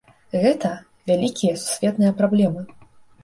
[0.43, 0.71] Гэта
[1.11, 2.61] вялікія сусветныя праблемы.